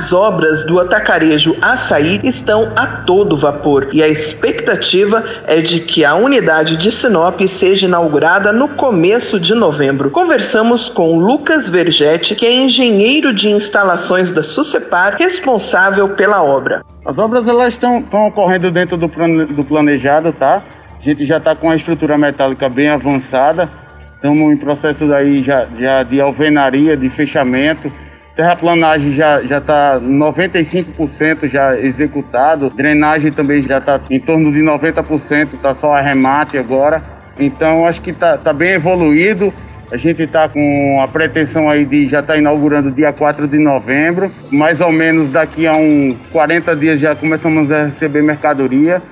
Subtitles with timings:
[0.00, 6.06] As obras do atacarejo Açaí estão a todo vapor e a expectativa é de que
[6.06, 10.10] a unidade de Sinop seja inaugurada no começo de novembro.
[10.10, 16.82] Conversamos com Lucas Vergetti, que é engenheiro de instalações da Sucepar, responsável pela obra.
[17.04, 20.62] As obras elas estão, estão ocorrendo dentro do, do planejado, tá?
[20.98, 23.68] A gente já está com a estrutura metálica bem avançada,
[24.14, 27.92] estamos em processo daí já, já de alvenaria, de fechamento
[28.34, 32.70] Terraplanagem já já está 95% já executado.
[32.70, 37.02] Drenagem também já está em torno de 90%, está só arremate agora.
[37.38, 39.52] Então acho que está tá bem evoluído.
[39.92, 43.58] A gente está com a pretensão aí de já estar tá inaugurando dia 4 de
[43.58, 44.30] novembro.
[44.50, 49.02] Mais ou menos daqui a uns 40 dias já começamos a receber mercadoria.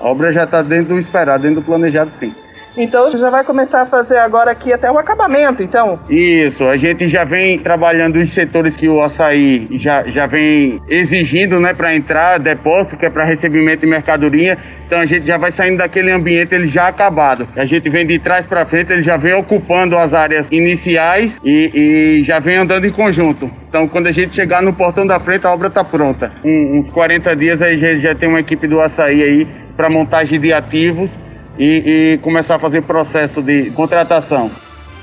[0.00, 2.32] A obra já está dentro do esperado, dentro do planejado sim.
[2.76, 5.98] Então já vai começar a fazer agora aqui até o acabamento, então?
[6.08, 11.58] Isso, a gente já vem trabalhando os setores que o açaí já, já vem exigindo,
[11.58, 14.56] né, para entrar, depósito, que é para recebimento de mercadoria.
[14.86, 17.48] Então a gente já vai saindo daquele ambiente ele já acabado.
[17.56, 22.20] A gente vem de trás para frente, ele já vem ocupando as áreas iniciais e,
[22.20, 23.50] e, já vem andando em conjunto.
[23.68, 26.32] Então quando a gente chegar no portão da frente, a obra está pronta.
[26.44, 30.40] Um, uns 40 dias aí já, já tem uma equipe do açaí aí para montagem
[30.40, 31.10] de ativos
[31.58, 34.50] e, e começar a fazer processo de contratação.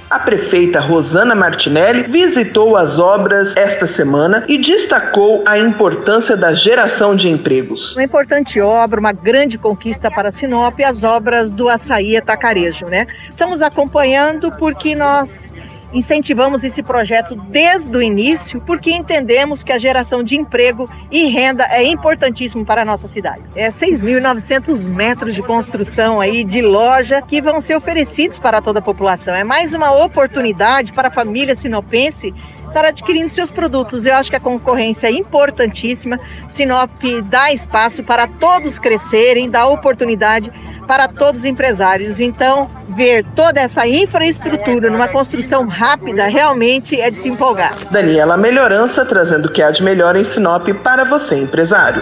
[0.09, 7.15] A prefeita Rosana Martinelli visitou as obras esta semana e destacou a importância da geração
[7.15, 7.95] de empregos.
[7.95, 13.07] Uma importante obra, uma grande conquista para Sinop, as obras do açaí Atacarejo, né?
[13.29, 15.53] Estamos acompanhando porque nós
[15.95, 21.65] incentivamos esse projeto desde o início porque entendemos que a geração de emprego e renda
[21.71, 23.41] é importantíssimo para a nossa cidade.
[23.55, 28.81] É 6.900 metros de construção aí de loja que vão ser oferecidos para toda a
[28.81, 29.33] população.
[29.33, 32.33] É mais uma oportunidade para a família sinopense
[32.67, 34.05] estar adquirindo seus produtos.
[34.05, 36.19] Eu acho que a concorrência é importantíssima.
[36.47, 36.91] Sinop
[37.25, 40.51] dá espaço para todos crescerem, dá oportunidade
[40.85, 42.19] para todos os empresários.
[42.19, 47.73] Então, ver toda essa infraestrutura numa construção rápida realmente é de se empolgar.
[47.91, 52.01] Daniela Melhorança trazendo o que há de melhor em Sinop para você, empresário.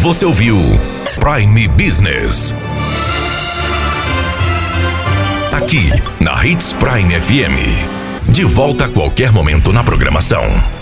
[0.00, 0.56] Você ouviu
[1.18, 2.54] Prime Business.
[5.52, 8.28] Aqui, na Hits Prime FM.
[8.28, 10.76] De volta a qualquer momento na programação.